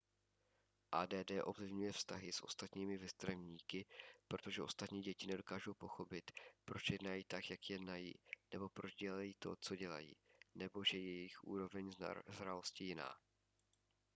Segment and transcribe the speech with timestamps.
[0.91, 3.85] add ovlivňuje vztahy s ostatními vrstevníky
[4.27, 6.31] protože ostatní děti nedokáží pochopit
[6.65, 8.13] proč jednají tak jak jednají
[8.53, 10.13] nebo proč dělají to co dělají
[10.55, 11.91] nebo že je jejich úroveň
[12.27, 13.17] zralosti jiná